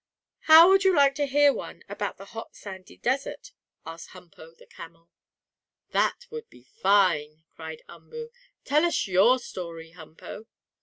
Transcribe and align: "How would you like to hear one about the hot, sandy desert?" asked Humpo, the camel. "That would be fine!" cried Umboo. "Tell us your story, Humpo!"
"How 0.47 0.67
would 0.67 0.83
you 0.83 0.95
like 0.95 1.13
to 1.13 1.27
hear 1.27 1.53
one 1.53 1.83
about 1.87 2.17
the 2.17 2.25
hot, 2.25 2.55
sandy 2.55 2.97
desert?" 2.97 3.51
asked 3.85 4.09
Humpo, 4.13 4.55
the 4.57 4.65
camel. 4.65 5.11
"That 5.91 6.25
would 6.31 6.49
be 6.49 6.63
fine!" 6.63 7.43
cried 7.55 7.83
Umboo. 7.87 8.31
"Tell 8.65 8.83
us 8.83 9.05
your 9.05 9.37
story, 9.37 9.91
Humpo!" 9.91 10.47